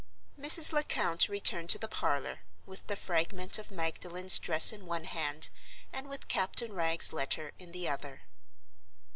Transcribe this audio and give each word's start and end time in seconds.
Mrs. 0.35 0.71
Lecount 0.73 1.29
returned 1.29 1.69
to 1.69 1.77
the 1.77 1.87
parlor, 1.87 2.39
with 2.65 2.87
the 2.87 2.95
fragment 2.95 3.59
of 3.59 3.69
Magdalen's 3.69 4.39
dress 4.39 4.73
in 4.73 4.87
one 4.87 5.03
hand, 5.03 5.51
and 5.93 6.09
with 6.09 6.27
Captain 6.27 6.73
Wragge's 6.73 7.13
letter 7.13 7.51
in 7.59 7.71
the 7.71 7.87
other. 7.87 8.23